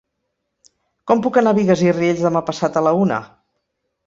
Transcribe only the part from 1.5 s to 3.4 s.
a Bigues i Riells demà passat a la una?